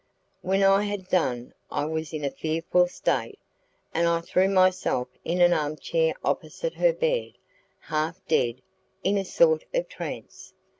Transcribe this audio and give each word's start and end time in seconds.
When 0.41 0.63
I 0.63 0.85
had 0.85 1.09
done 1.09 1.53
I 1.69 1.85
was 1.85 2.11
in 2.11 2.25
a 2.25 2.31
fearful 2.31 2.87
state, 2.87 3.37
and 3.93 4.07
I 4.07 4.21
threw 4.21 4.49
myself 4.49 5.09
in 5.23 5.41
an 5.41 5.53
arm 5.53 5.77
chair 5.77 6.15
opposite 6.25 6.73
her 6.73 6.91
bed, 6.91 7.33
half 7.81 8.19
dead, 8.27 8.63
in 9.03 9.15
a 9.19 9.23
sort 9.23 9.63
of 9.75 9.87
trance. 9.87 10.53